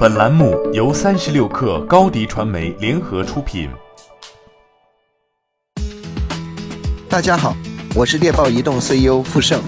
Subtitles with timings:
[0.00, 3.68] 本栏目由三十六氪高低传媒联合出品。
[7.06, 7.54] 大家好，
[7.94, 9.60] 我是猎豹移动 CEO 傅盛，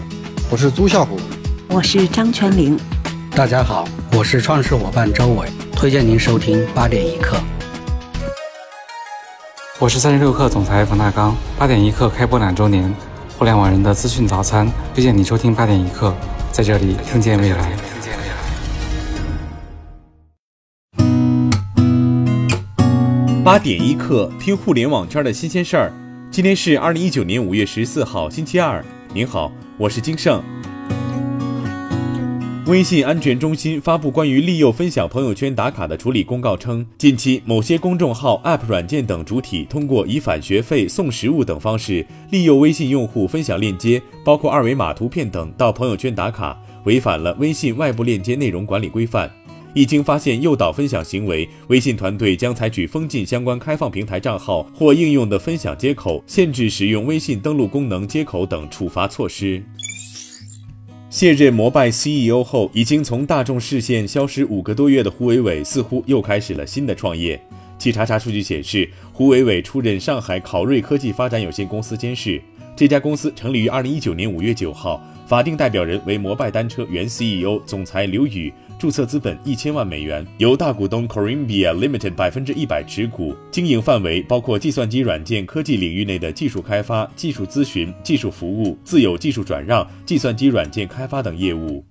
[0.51, 1.21] 我是朱啸虎，
[1.69, 2.81] 我是张泉灵。
[3.33, 7.37] 大家好，我是创始伙伴周伟，推荐您收听八点一刻。
[9.79, 12.91] 我是三十六氪总裁冯大刚，八点一刻开播两周年，
[13.37, 16.14] 互联网人的资讯早餐，推荐你收听八点一刻，
[16.51, 17.77] 在这里听见未来。
[23.45, 25.92] 八点一刻，听互联网圈的新鲜事儿。
[26.30, 28.84] 今天是二零一九年五月十四号，星期二。
[29.12, 30.41] 您好，我是金盛。
[32.66, 49.28] 微信安全中心发布关于利诱分享朋友圈打卡的处理公告称，近期某些公众号、App 软件等主体通过以返学费、送实物等方式利诱微信用户分享链接，包括二维码、图片等到朋友圈打卡，违反了微信外部链接内容管理规范。
[49.75, 59.62] 一经发现诱导分享行为，微信团队将采取封禁相关开放平台账号或应用的分享接口、限制使用微信登录功能接口等处罚措施。
[61.09, 67.41] 卸任摩拜 CEO 后，已经从大众视线消失五个多月的胡伟伟，似乎又开始了新的创业。
[67.79, 72.41] 据查查数据显示，胡伟伟出任上海考瑞科技发展有限公司监事。
[72.75, 78.53] 这家公司成立于二零一九年五月九号，法定代表人为摩拜单车原 CEO、总裁刘宇。
[78.79, 91.84] 注册资本一千万美元，由大股东 Corimbia Limited 百分之一百持股，经营范围包括计算机软件科技领域内的技术开发、技术咨询、技术服务、自有技术转让、计算机软件开发等业务。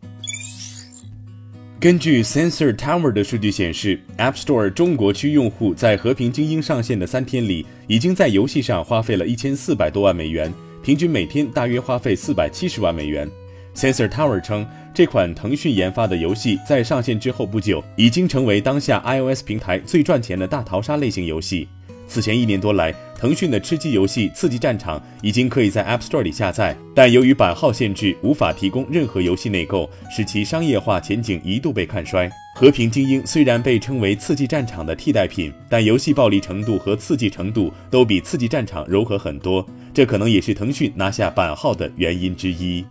[1.80, 13.30] 根据 Sensor Tower 的数据显示，App Store 中国区用户在和平精英上线的三天里，已经在游戏上花费了一千四百多万美元，平均每天大约花费四百七十万美元。
[13.76, 21.68] Sensor Tower 称，这款腾讯研发的游戏在上线之后不久，已经成为当下 iOS 平台最赚钱的大逃杀类型游戏。
[22.08, 32.30] 此前一年多来，腾讯的吃鸡游戏《刺激战场》已经可以在 App Store 里下载，但由于版号限制，无法提供任何游戏内购，使其商业化前景一度被看衰。
[32.62, 42.86] 和平精英虽然被称为《刺激战场》的替代品，但游戏暴力程度和刺激程度都比《刺激战场》柔和很多，这可能也是腾讯拿下版号的原因之一。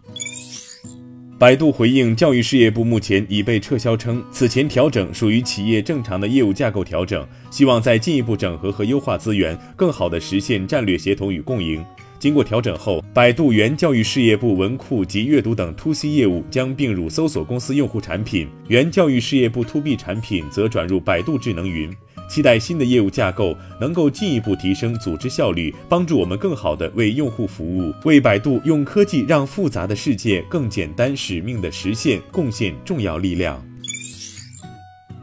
[1.38, 11.80] 百度回应教育事业部目前已被撤销，称此前调整属于企业正常的业务架构调整，希望再进一步整合和优化资源，更好地实现战略协同与共赢。
[12.20, 21.90] 经过调整后，百度原教育事业部文库及阅读等 To C 业务将并入搜索公司用户产品，原教育事业部 To B 产品则转入百度智能云。
[22.28, 33.69] 期待新的业务架构能够进一步提升组织效率，帮助我们更好地为用户服务，为百度用科技让复杂的世界更简单使命的实现贡献重要力量。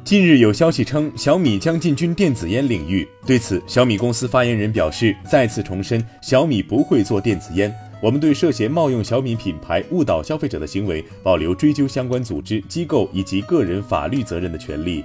[0.08, 15.04] 近日有消息称小米将进军电子烟领域，对此，小米公司发言人表示，再次重申小米不会做电子烟，我们对涉嫌冒用小米品牌误导消费者的行为保留追究相关组织、机构以及个人法律责任的权利。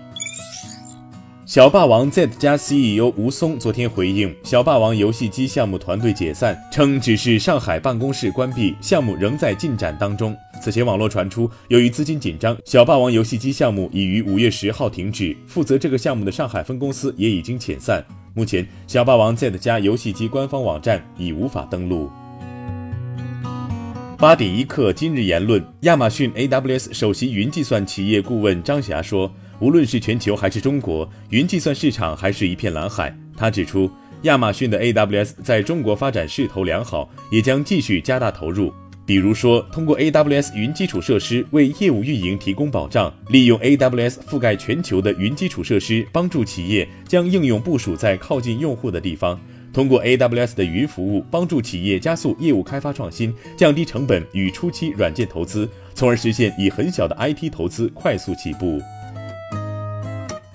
[1.44, 10.32] 小霸王 Z 加 CEO 吴松昨天回应小霸王游戏机项目团队解散，称只是上海办公室关闭，项目仍在进展当中。
[10.62, 18.04] 此前网络传出，由于资金紧张，小霸王游戏机项目已于五月十号停止，负责这个项目的上海分公司也已经遣散。
[18.32, 22.08] 目前，小霸王 Z 加游戏机官方网站已无法登录。
[24.16, 29.28] 八点一刻，今日言论：亚马逊 AWS 首席云计算企业顾问张霞说。
[29.58, 33.16] 无论是全球还是中国，云计算市场还是一片蓝海。
[33.36, 33.88] 他指出，
[34.22, 38.72] 亚马逊的 AWS 在中国发展势头良好，也将继续加大投入。
[39.04, 49.36] 比如说，通过 AWS 云基础设施为业务运营提供保障，利用 AWS 覆盖全球的云基础设施，帮助企业将应用部署在靠近用户的地方；
[49.72, 58.80] 通过 AWS 的云服务，帮助企业加速业务开发创新，降低成本与初期软件投资，从而实现以很小的 IT 投资快速起步。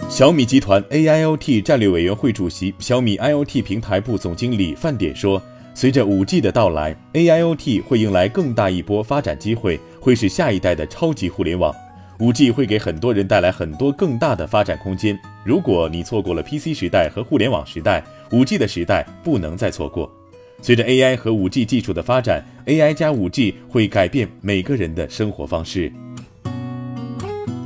[0.09, 5.41] 小米集团 AIoT 战略委员会主席、小米 IoT 平台部总经理范典说
[5.79, 11.71] ：“随着 5G 的到来，AIoT 会迎来更大一波发展机会，会是下一代的超级互联网。
[12.17, 15.15] 5G 会给很多人带来很多更大的发展空间。
[15.45, 20.11] 如果你错过了 PC 时代和互联网时代，5G 的时代不能再错过。
[20.63, 25.93] 随着 AI 和 5G 技术的发展，AI 加 5G 会改变每个人的生活方式。”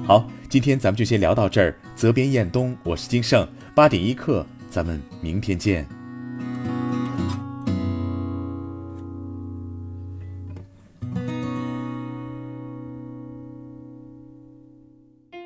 [0.06, 0.30] 好。
[0.50, 1.74] 今天咱们就先聊到这儿。
[1.96, 3.48] 责编：彦东，我是金盛。
[3.74, 5.88] 八点一刻，咱们明天见。